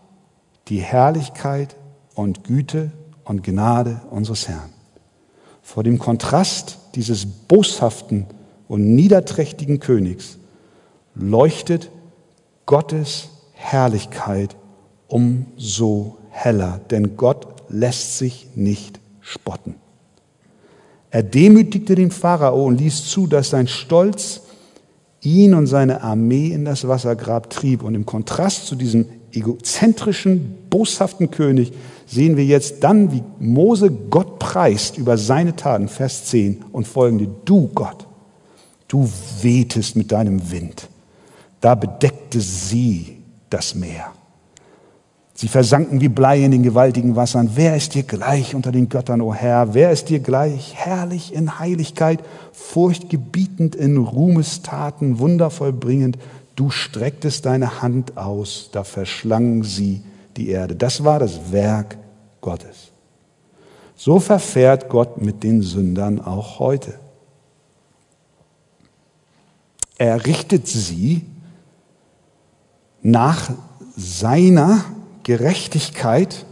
[0.67, 1.77] die Herrlichkeit
[2.15, 2.91] und Güte
[3.23, 4.69] und Gnade unseres Herrn.
[5.61, 8.25] Vor dem Kontrast dieses boshaften
[8.67, 10.37] und niederträchtigen Königs
[11.15, 11.89] leuchtet
[12.65, 14.55] Gottes Herrlichkeit
[15.07, 19.75] umso heller, denn Gott lässt sich nicht spotten.
[21.11, 24.41] Er demütigte den Pharao und ließ zu, dass sein Stolz
[25.21, 27.83] ihn und seine Armee in das Wassergrab trieb.
[27.83, 31.71] Und im Kontrast zu diesem egozentrischen, boshaften König
[32.13, 37.27] sehen wir jetzt dann, wie Mose Gott preist über seine Taten, Vers 10 und folgende.
[37.45, 38.07] Du Gott,
[38.87, 39.09] du
[39.41, 40.87] wehtest mit deinem Wind.
[41.59, 43.17] Da bedeckte sie
[43.49, 44.11] das Meer.
[45.35, 47.51] Sie versanken wie Blei in den gewaltigen Wassern.
[47.55, 49.73] Wer ist dir gleich unter den Göttern, o Herr?
[49.73, 50.75] Wer ist dir gleich?
[50.75, 52.19] Herrlich in Heiligkeit,
[52.51, 56.19] furchtgebietend in Ruhmestaten, wundervoll bringend.
[56.55, 60.03] Du strecktest deine Hand aus, da verschlangen sie
[60.37, 60.75] die Erde.
[60.75, 61.97] Das war das Werk
[62.43, 62.91] Gottes.
[63.95, 66.99] So verfährt Gott mit den Sündern auch heute.
[69.97, 71.25] Er richtet sie
[73.01, 73.49] nach
[73.95, 74.83] seiner
[75.23, 76.45] Gerechtigkeit.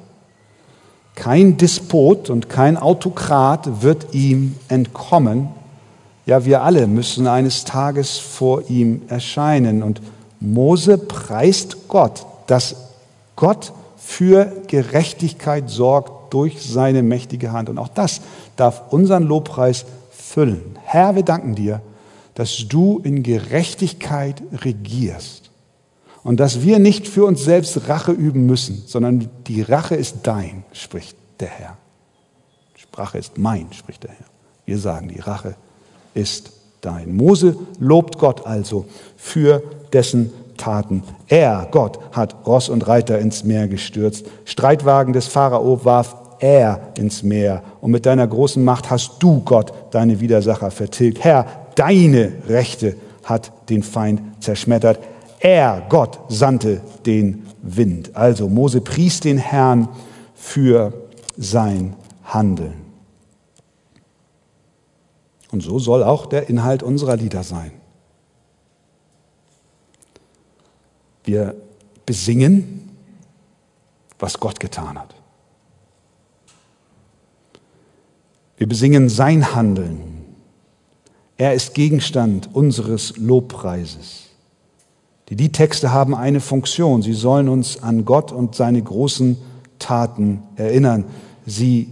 [1.15, 5.49] Kein Despot und kein Autokrat wird ihm entkommen.
[6.25, 9.84] Ja, wir alle müssen eines Tages vor ihm erscheinen.
[9.84, 10.01] Und
[10.39, 12.75] Mose preist Gott, dass
[13.36, 13.73] Gott
[14.04, 17.70] für Gerechtigkeit sorgt durch seine mächtige Hand.
[17.70, 18.22] Und auch das
[18.56, 20.78] darf unseren Lobpreis füllen.
[20.84, 21.82] Herr, wir danken dir,
[22.36, 25.42] dass du in Gerechtigkeit regierst
[26.24, 30.64] Und dass wir nicht für uns selbst Rache üben müssen, sondern die Rache ist dein,
[30.72, 31.78] spricht der Herr.
[32.94, 34.26] Rache ist mein, spricht der Herr.
[34.66, 35.56] Wir sagen, die Rache
[36.14, 37.16] ist dein.
[37.16, 38.86] Mose lobt Gott also
[39.16, 41.04] für dessen Taten.
[41.28, 44.26] Er, Gott, hat Ross und Reiter ins Meer gestürzt.
[44.46, 47.64] Streitwagen des Pharao warf er ins Meer.
[47.82, 51.24] Und mit deiner großen Macht hast du, Gott, deine Widersacher vertilgt.
[51.24, 55.00] Herr, deine Rechte hat den Feind zerschmettert.
[55.40, 58.16] Er, Gott, sandte den Wind.
[58.16, 59.90] Also Mose pries den Herrn
[60.34, 60.94] für
[61.38, 62.82] sein Handeln.
[65.52, 67.72] Und so soll auch der Inhalt unserer Lieder sein.
[71.23, 71.55] Wir
[72.05, 72.89] besingen,
[74.19, 75.15] was Gott getan hat.
[78.57, 80.21] Wir besingen sein Handeln.
[81.38, 84.27] Er ist Gegenstand unseres Lobpreises.
[85.29, 87.01] Die Liedtexte haben eine Funktion.
[87.01, 89.38] Sie sollen uns an Gott und seine großen
[89.79, 91.05] Taten erinnern.
[91.45, 91.89] Sie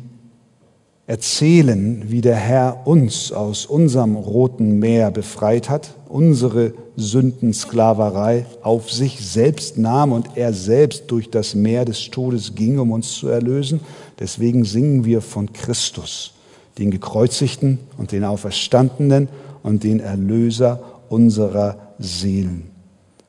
[1.07, 9.19] erzählen, wie der Herr uns aus unserem roten Meer befreit hat, unsere Sündensklaverei auf sich
[9.19, 13.79] selbst nahm und er selbst durch das Meer des Todes ging, um uns zu erlösen.
[14.19, 16.33] Deswegen singen wir von Christus,
[16.77, 19.29] den gekreuzigten und den Auferstandenen
[19.63, 22.71] und den Erlöser unserer Seelen.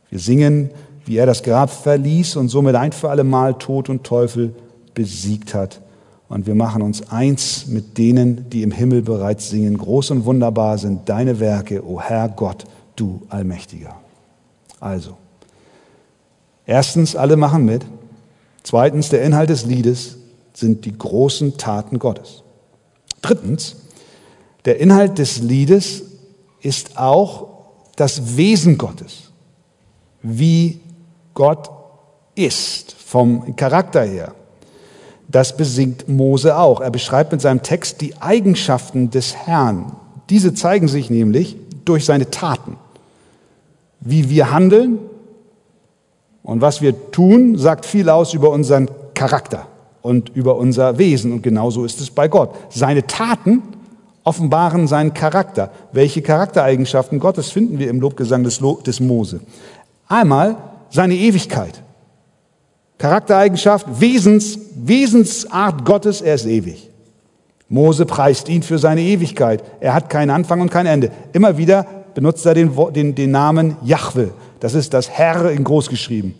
[0.08, 0.70] Wir singen,
[1.04, 4.54] wie er das Grab verließ und somit ein für alle Mal Tod und Teufel
[4.94, 5.80] besiegt hat
[6.30, 9.76] und wir machen uns eins mit denen, die im Himmel bereits singen.
[9.76, 13.96] Groß und wunderbar sind deine Werke, o Herr Gott, du Allmächtiger.
[14.78, 15.16] Also,
[16.66, 17.84] erstens, alle machen mit.
[18.62, 20.18] Zweitens, der Inhalt des Liedes
[20.54, 22.44] sind die großen Taten Gottes.
[23.22, 23.74] Drittens,
[24.66, 26.04] der Inhalt des Liedes
[26.60, 27.48] ist auch
[27.96, 29.32] das Wesen Gottes,
[30.22, 30.80] wie
[31.34, 31.70] Gott
[32.36, 34.32] ist, vom Charakter her.
[35.30, 36.80] Das besingt Mose auch.
[36.80, 39.92] Er beschreibt mit seinem Text die Eigenschaften des Herrn.
[40.28, 42.76] Diese zeigen sich nämlich durch seine Taten.
[44.00, 44.98] Wie wir handeln
[46.42, 49.66] und was wir tun, sagt viel aus über unseren Charakter
[50.02, 51.32] und über unser Wesen.
[51.32, 52.54] Und genauso ist es bei Gott.
[52.70, 53.62] Seine Taten
[54.24, 55.70] offenbaren seinen Charakter.
[55.92, 59.40] Welche Charaktereigenschaften Gottes finden wir im Lobgesang des, des Mose?
[60.08, 60.56] Einmal
[60.90, 61.82] seine Ewigkeit.
[63.00, 66.90] Charaktereigenschaft, Wesens, Wesensart Gottes, er ist ewig.
[67.70, 69.64] Mose preist ihn für seine Ewigkeit.
[69.80, 71.10] Er hat keinen Anfang und kein Ende.
[71.32, 74.32] Immer wieder benutzt er den, den, den Namen Jahwe.
[74.60, 76.34] Das ist das Herr in groß geschrieben.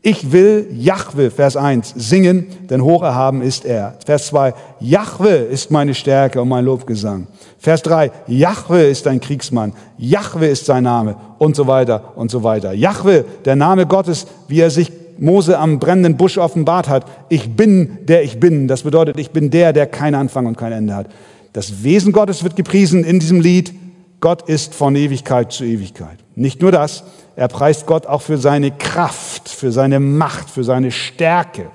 [0.00, 3.96] Ich will Jahwe, Vers 1, singen, denn hoch erhaben ist er.
[4.04, 7.26] Vers 2, Jahwe ist meine Stärke und mein Lobgesang.
[7.58, 9.72] Vers 3, Jahwe ist ein Kriegsmann.
[9.98, 12.72] Jahwe ist sein Name und so weiter und so weiter.
[12.74, 17.06] Jahwe, der Name Gottes, wie er sich Mose am brennenden Busch offenbart hat.
[17.28, 18.68] Ich bin der ich bin.
[18.68, 21.08] Das bedeutet, ich bin der, der keinen Anfang und kein Ende hat.
[21.52, 23.72] Das Wesen Gottes wird gepriesen in diesem Lied.
[24.20, 26.18] Gott ist von Ewigkeit zu Ewigkeit.
[26.34, 27.04] Nicht nur das,
[27.36, 31.70] er preist Gott auch für seine Kraft, für seine Macht, für seine Stärke.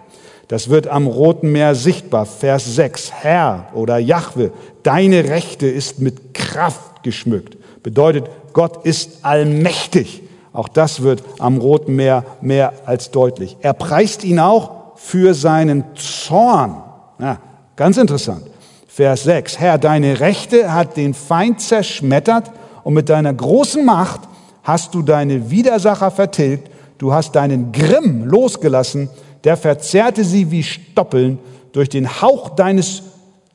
[0.48, 2.26] Das wird am Roten Meer sichtbar.
[2.26, 3.12] Vers 6.
[3.12, 4.52] Herr oder Jahwe,
[4.84, 7.58] deine Rechte ist mit Kraft geschmückt.
[7.84, 10.24] Bedeutet, Gott ist allmächtig.
[10.54, 13.58] Auch das wird am Roten Meer mehr als deutlich.
[13.62, 16.84] Er preist ihn auch für seinen Zorn.
[17.20, 17.40] Ja,
[17.76, 18.44] ganz interessant.
[18.88, 19.60] Vers 6.
[19.60, 22.52] Herr, deine Rechte hat den Feind zerschmettert
[22.84, 24.22] und mit deiner großen Macht
[24.64, 26.70] hast du deine Widersacher vertilgt.
[26.98, 29.10] Du hast deinen Grimm losgelassen,
[29.44, 31.40] der verzerrte sie wie Stoppeln.
[31.72, 33.04] Durch den Hauch deines,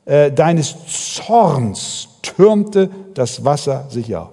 [0.05, 4.31] äh, deines Zorns türmte das Wasser sich auf.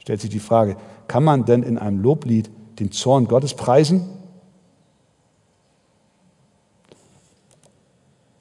[0.00, 0.76] Stellt sich die Frage,
[1.08, 4.08] kann man denn in einem Loblied den Zorn Gottes preisen?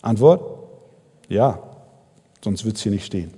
[0.02, 0.42] Antwort?
[1.30, 1.60] Ja,
[2.44, 3.34] sonst wird es hier nicht stehen.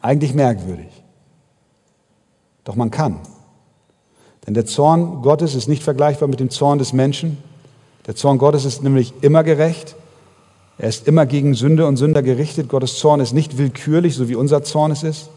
[0.00, 1.02] Eigentlich merkwürdig.
[2.64, 3.20] Doch man kann.
[4.46, 7.38] Denn der Zorn Gottes ist nicht vergleichbar mit dem Zorn des Menschen.
[8.06, 9.96] Der Zorn Gottes ist nämlich immer gerecht.
[10.78, 12.68] Er ist immer gegen Sünde und Sünder gerichtet.
[12.68, 15.30] Gottes Zorn ist nicht willkürlich, so wie unser Zorn es ist.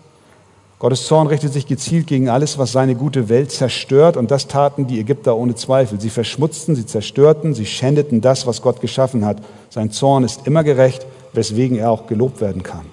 [0.79, 4.15] Gottes Zorn richtet sich gezielt gegen alles, was seine gute Welt zerstört.
[4.15, 5.99] Und das taten die Ägypter ohne Zweifel.
[5.99, 9.43] Sie verschmutzten, sie zerstörten, sie schändeten das, was Gott geschaffen hat.
[9.69, 12.85] Sein Zorn ist immer gerecht, weswegen er auch gelobt werden kann.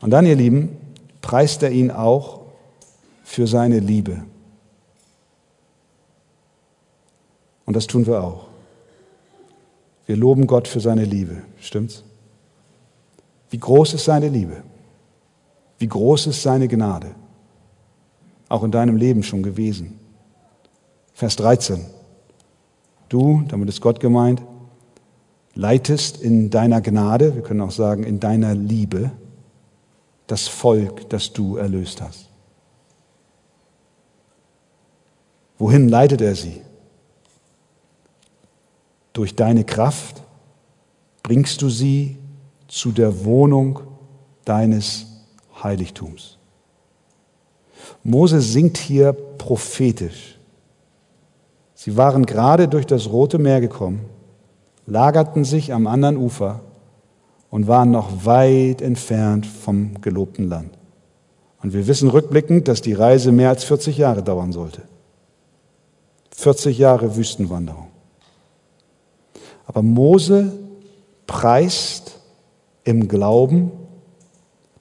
[0.00, 0.78] Und dann, ihr Lieben,
[1.20, 2.40] preist er ihn auch
[3.22, 4.24] für seine Liebe.
[7.66, 8.46] Und das tun wir auch.
[10.06, 11.42] Wir loben Gott für seine Liebe.
[11.60, 12.02] Stimmt's?
[13.50, 14.62] Wie groß ist seine Liebe?
[15.82, 17.14] Wie groß ist seine Gnade?
[18.52, 19.98] auch in deinem Leben schon gewesen.
[21.14, 21.86] Vers 13.
[23.08, 24.42] Du, damit ist Gott gemeint,
[25.54, 29.10] leitest in deiner Gnade, wir können auch sagen in deiner Liebe,
[30.26, 32.28] das Volk, das du erlöst hast.
[35.58, 36.60] Wohin leitet er sie?
[39.14, 40.22] Durch deine Kraft
[41.22, 42.18] bringst du sie
[42.68, 43.80] zu der Wohnung
[44.44, 45.11] deines
[45.62, 46.38] Heiligtums.
[48.02, 50.38] Mose singt hier prophetisch.
[51.74, 54.04] Sie waren gerade durch das Rote Meer gekommen,
[54.86, 56.60] lagerten sich am anderen Ufer
[57.50, 60.78] und waren noch weit entfernt vom gelobten Land.
[61.62, 64.82] Und wir wissen rückblickend, dass die Reise mehr als 40 Jahre dauern sollte.
[66.34, 67.88] 40 Jahre Wüstenwanderung.
[69.66, 70.52] Aber Mose
[71.26, 72.18] preist
[72.84, 73.70] im Glauben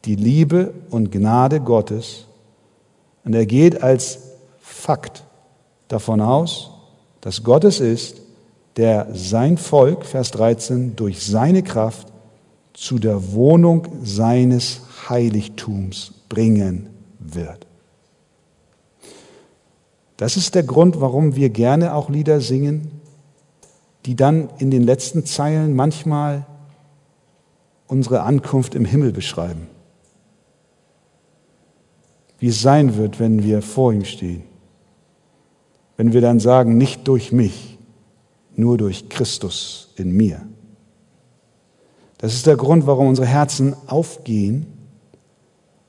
[0.05, 2.25] die Liebe und Gnade Gottes
[3.23, 4.19] und er geht als
[4.59, 5.23] Fakt
[5.87, 6.71] davon aus,
[7.21, 8.21] dass Gott es ist,
[8.77, 12.07] der sein Volk, Vers 13, durch seine Kraft
[12.73, 16.89] zu der Wohnung seines Heiligtums bringen
[17.19, 17.67] wird.
[20.17, 23.01] Das ist der Grund, warum wir gerne auch Lieder singen,
[24.05, 26.45] die dann in den letzten Zeilen manchmal
[27.87, 29.67] unsere Ankunft im Himmel beschreiben.
[32.41, 34.41] Wie es sein wird, wenn wir vor ihm stehen.
[35.95, 37.77] Wenn wir dann sagen, nicht durch mich,
[38.55, 40.41] nur durch Christus in mir.
[42.17, 44.65] Das ist der Grund, warum unsere Herzen aufgehen,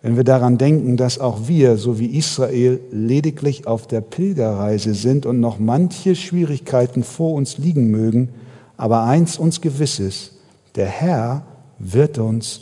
[0.03, 5.25] wenn wir daran denken, dass auch wir, so wie Israel, lediglich auf der Pilgerreise sind
[5.25, 8.29] und noch manche Schwierigkeiten vor uns liegen mögen,
[8.77, 10.33] aber eins uns gewiss ist,
[10.75, 11.47] der Herr
[11.79, 12.61] wird uns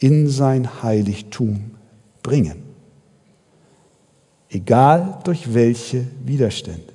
[0.00, 1.76] in sein Heiligtum
[2.20, 2.63] bringen.
[4.54, 6.92] Egal durch welche Widerstände.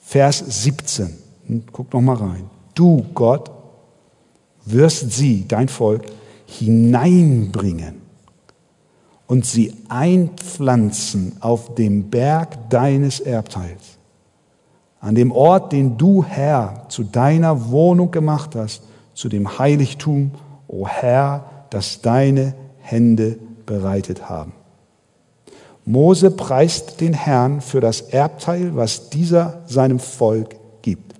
[0.00, 1.16] Vers 17,
[1.70, 2.50] guck noch mal rein.
[2.74, 3.48] Du, Gott,
[4.64, 6.02] wirst sie, dein Volk,
[6.46, 8.02] hineinbringen
[9.28, 13.98] und sie einpflanzen auf dem Berg deines Erbteils,
[14.98, 18.82] an dem Ort, den du, Herr, zu deiner Wohnung gemacht hast,
[19.14, 20.32] zu dem Heiligtum,
[20.66, 24.54] o Herr, das deine Hände bereitet haben.
[25.84, 31.14] Mose preist den Herrn für das Erbteil, was dieser seinem Volk gibt.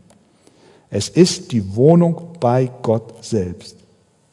[0.90, 3.76] Es ist die Wohnung bei Gott selbst,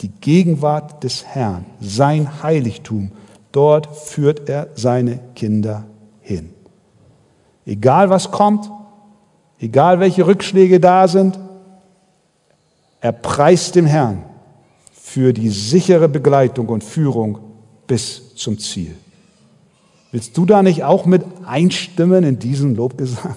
[0.02, 3.12] die Gegenwart des Herrn, sein Heiligtum.
[3.52, 5.86] Dort führt er seine Kinder
[6.22, 6.50] hin.
[7.66, 8.70] Egal was kommt,
[9.60, 11.40] egal welche Rückschläge da sind,
[13.02, 14.24] er preist dem Herrn
[14.92, 17.40] für die sichere Begleitung und Führung
[17.86, 18.96] bis zum Ziel.
[20.12, 23.36] Willst du da nicht auch mit einstimmen in diesen Lobgesang?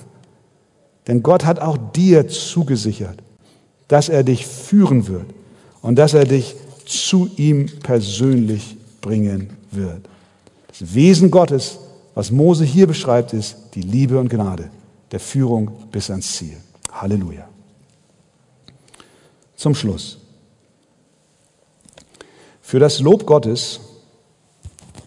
[1.06, 3.22] Denn Gott hat auch dir zugesichert,
[3.88, 5.26] dass er dich führen wird
[5.82, 6.54] und dass er dich
[6.86, 10.08] zu ihm persönlich bringen wird.
[10.68, 11.78] Das Wesen Gottes,
[12.14, 14.70] was Mose hier beschreibt, ist die Liebe und Gnade
[15.10, 16.56] der Führung bis ans Ziel.
[16.92, 17.48] Halleluja.
[19.56, 20.18] Zum Schluss.
[22.60, 23.80] Für das Lob Gottes,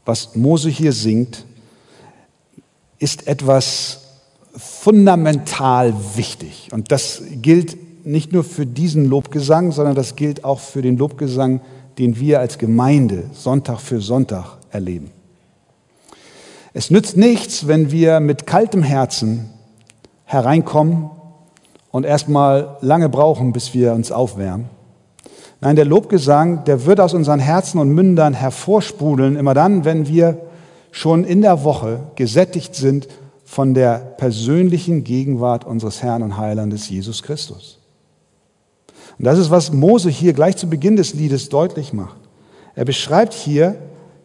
[0.06, 1.46] was Mose hier singt,
[3.04, 4.00] ist etwas
[4.56, 6.70] fundamental wichtig.
[6.72, 11.60] Und das gilt nicht nur für diesen Lobgesang, sondern das gilt auch für den Lobgesang,
[11.98, 15.12] den wir als Gemeinde Sonntag für Sonntag erleben.
[16.74, 19.50] Es nützt nichts, wenn wir mit kaltem Herzen
[20.24, 21.10] hereinkommen
[21.92, 24.70] und erstmal lange brauchen, bis wir uns aufwärmen.
[25.60, 30.38] Nein, der Lobgesang, der wird aus unseren Herzen und Mündern hervorsprudeln, immer dann, wenn wir
[30.94, 33.08] schon in der Woche gesättigt sind
[33.44, 37.80] von der persönlichen Gegenwart unseres Herrn und Heilandes Jesus Christus.
[39.18, 42.18] Und das ist, was Mose hier gleich zu Beginn des Liedes deutlich macht.
[42.76, 43.76] Er beschreibt hier,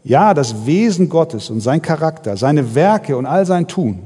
[0.05, 4.01] ja, das Wesen Gottes und sein Charakter, seine Werke und all sein Tun.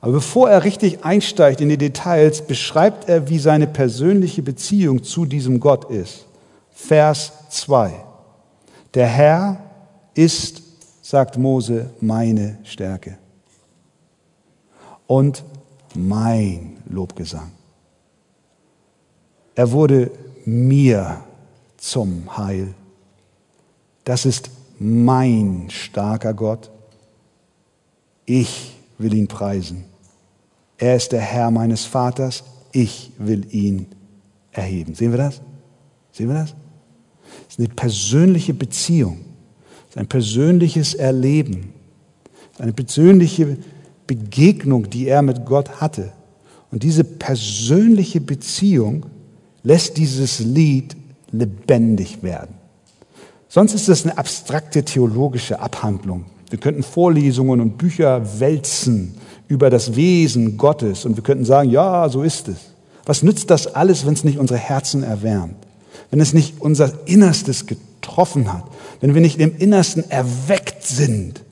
[0.00, 5.26] Aber bevor er richtig einsteigt in die Details, beschreibt er, wie seine persönliche Beziehung zu
[5.26, 6.26] diesem Gott ist.
[6.72, 7.92] Vers 2.
[8.94, 9.60] Der Herr
[10.14, 10.63] ist,
[11.04, 13.18] sagt Mose, meine Stärke
[15.06, 15.44] und
[15.94, 17.52] mein Lobgesang.
[19.54, 20.10] Er wurde
[20.46, 21.22] mir
[21.76, 22.74] zum Heil.
[24.04, 26.70] Das ist mein starker Gott.
[28.24, 29.84] Ich will ihn preisen.
[30.78, 32.44] Er ist der Herr meines Vaters.
[32.72, 33.88] Ich will ihn
[34.52, 34.94] erheben.
[34.94, 35.42] Sehen wir das?
[36.12, 36.54] Sehen wir das?
[37.46, 39.33] Es ist eine persönliche Beziehung.
[39.94, 41.72] Es ist ein persönliches Erleben.
[42.34, 43.58] Es ist eine persönliche
[44.08, 46.12] Begegnung, die er mit Gott hatte.
[46.72, 49.06] Und diese persönliche Beziehung
[49.62, 50.96] lässt dieses Lied
[51.30, 52.56] lebendig werden.
[53.46, 56.24] Sonst ist es eine abstrakte theologische Abhandlung.
[56.50, 59.14] Wir könnten Vorlesungen und Bücher wälzen
[59.46, 62.56] über das Wesen Gottes und wir könnten sagen, ja, so ist es.
[63.06, 65.54] Was nützt das alles, wenn es nicht unsere Herzen erwärmt?
[66.10, 68.64] Wenn es nicht unser Innerstes getroffen hat?
[69.00, 71.44] Wenn wir nicht im Innersten erweckt sind?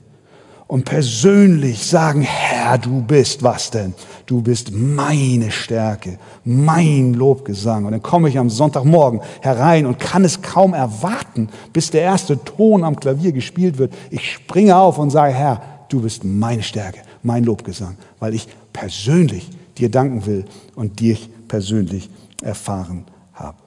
[0.73, 3.93] und persönlich sagen, Herr, du bist was denn?
[4.25, 7.85] Du bist meine Stärke, mein Lobgesang.
[7.85, 12.43] Und dann komme ich am Sonntagmorgen herein und kann es kaum erwarten, bis der erste
[12.43, 13.93] Ton am Klavier gespielt wird.
[14.09, 19.51] Ich springe auf und sage, Herr, du bist meine Stärke, mein Lobgesang, weil ich persönlich
[19.77, 22.09] dir danken will und dich persönlich
[22.41, 23.57] erfahren habe.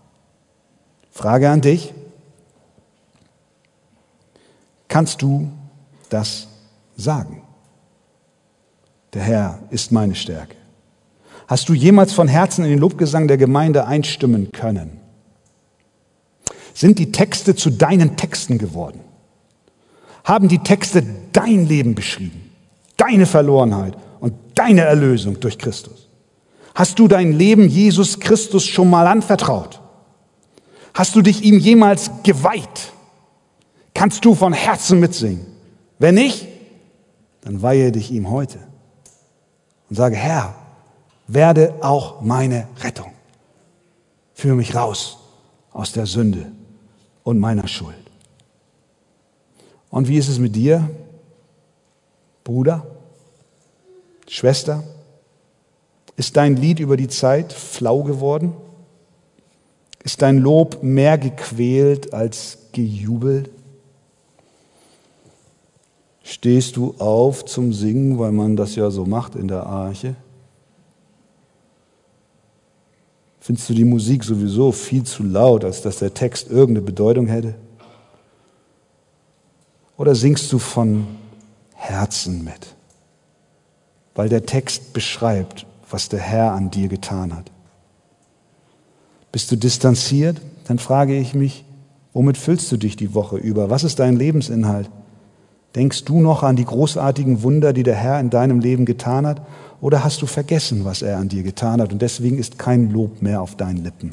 [1.12, 1.94] Frage an dich.
[4.88, 5.50] Kannst du
[6.08, 6.48] das
[6.96, 7.42] sagen.
[9.12, 10.56] Der Herr ist meine Stärke.
[11.46, 15.00] Hast du jemals von Herzen in den Lobgesang der Gemeinde einstimmen können?
[16.74, 19.00] Sind die Texte zu deinen Texten geworden?
[20.24, 22.50] Haben die Texte dein Leben beschrieben,
[22.96, 26.08] deine Verlorenheit und deine Erlösung durch Christus?
[26.74, 29.80] Hast du dein Leben Jesus Christus schon mal anvertraut?
[30.92, 32.92] Hast du dich ihm jemals geweiht?
[33.96, 35.46] Kannst du von Herzen mitsingen?
[35.98, 36.46] Wenn nicht,
[37.40, 38.58] dann weihe dich ihm heute
[39.88, 40.54] und sage, Herr,
[41.28, 43.10] werde auch meine Rettung.
[44.34, 45.16] Führe mich raus
[45.72, 46.52] aus der Sünde
[47.22, 47.96] und meiner Schuld.
[49.88, 50.90] Und wie ist es mit dir,
[52.44, 52.86] Bruder,
[54.28, 54.84] Schwester?
[56.16, 58.52] Ist dein Lied über die Zeit flau geworden?
[60.04, 63.55] Ist dein Lob mehr gequält als gejubelt?
[66.28, 70.16] Stehst du auf zum Singen, weil man das ja so macht in der Arche?
[73.38, 77.54] Findest du die Musik sowieso viel zu laut, als dass der Text irgendeine Bedeutung hätte?
[79.96, 81.06] Oder singst du von
[81.74, 82.74] Herzen mit,
[84.16, 87.52] weil der Text beschreibt, was der Herr an dir getan hat?
[89.30, 90.40] Bist du distanziert?
[90.64, 91.64] Dann frage ich mich,
[92.12, 93.70] womit füllst du dich die Woche über?
[93.70, 94.90] Was ist dein Lebensinhalt?
[95.76, 99.42] Denkst du noch an die großartigen Wunder, die der Herr in deinem Leben getan hat?
[99.82, 103.20] Oder hast du vergessen, was er an dir getan hat und deswegen ist kein Lob
[103.20, 104.12] mehr auf deinen Lippen?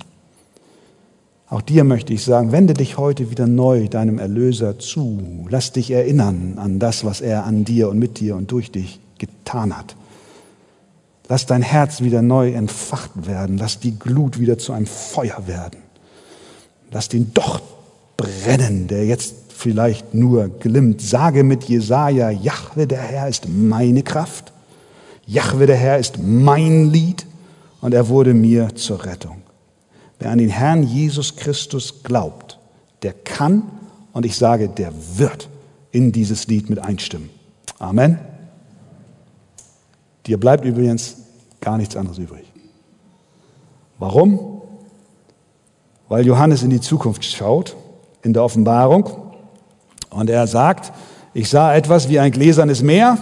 [1.50, 5.48] Auch dir möchte ich sagen, wende dich heute wieder neu deinem Erlöser zu.
[5.50, 9.00] Lass dich erinnern an das, was er an dir und mit dir und durch dich
[9.18, 9.96] getan hat.
[11.30, 13.58] Lass dein Herz wieder neu entfacht werden.
[13.58, 15.80] Lass die Glut wieder zu einem Feuer werden.
[16.92, 17.64] Lass den Docht
[18.18, 21.02] brennen, der jetzt vielleicht nur glimmt.
[21.02, 24.52] Sage mit Jesaja, Jahwe der Herr ist meine Kraft.
[25.26, 27.26] Jahwe der Herr ist mein Lied
[27.82, 29.42] und er wurde mir zur Rettung.
[30.20, 32.60] Wer an den Herrn Jesus Christus glaubt,
[33.02, 33.64] der kann
[34.14, 35.50] und ich sage, der wird
[35.92, 37.30] in dieses Lied mit einstimmen.
[37.80, 38.20] Amen.
[40.26, 41.18] Dir bleibt übrigens
[41.60, 42.46] gar nichts anderes übrig.
[44.00, 44.62] Warum?
[46.10, 47.76] Weil Johannes in die Zukunft schaut,
[48.22, 49.10] in der Offenbarung
[50.14, 50.94] und er sagt,
[51.34, 53.18] ich sah etwas wie ein gläsernes Meer,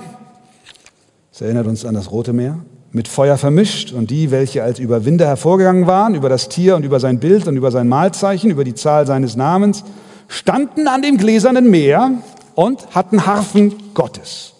[1.31, 2.59] das erinnert uns an das Rote Meer,
[2.91, 6.99] mit Feuer vermischt und die, welche als Überwinder hervorgegangen waren, über das Tier und über
[6.99, 9.83] sein Bild und über sein Mahlzeichen, über die Zahl seines Namens,
[10.27, 12.11] standen an dem gläsernen Meer
[12.55, 14.53] und hatten Harfen Gottes.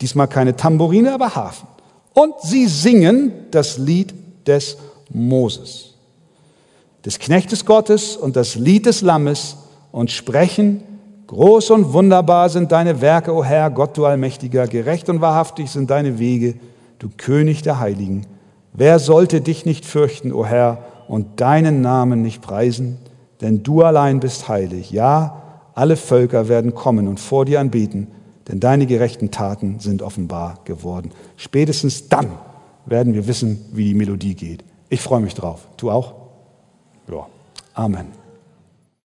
[0.00, 1.68] Diesmal keine Tambourine, aber Harfen.
[2.12, 4.14] Und sie singen das Lied
[4.46, 4.76] des
[5.10, 5.94] Moses,
[7.04, 9.56] des Knechtes Gottes und das Lied des Lammes
[9.92, 10.82] und sprechen,
[11.34, 15.90] Groß und wunderbar sind deine Werke, o Herr, Gott, du Allmächtiger, gerecht und wahrhaftig sind
[15.90, 16.54] deine Wege,
[17.00, 18.24] du König der Heiligen.
[18.72, 22.98] Wer sollte dich nicht fürchten, o Herr, und deinen Namen nicht preisen?
[23.40, 24.92] Denn du allein bist heilig.
[24.92, 25.42] Ja,
[25.74, 28.06] alle Völker werden kommen und vor dir anbeten,
[28.46, 31.10] denn deine gerechten Taten sind offenbar geworden.
[31.36, 32.28] Spätestens dann
[32.86, 34.62] werden wir wissen, wie die Melodie geht.
[34.88, 35.66] Ich freue mich drauf.
[35.78, 36.14] Du auch?
[37.10, 37.26] Ja.
[37.74, 38.23] Amen.